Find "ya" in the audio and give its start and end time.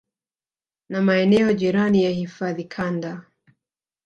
2.03-2.09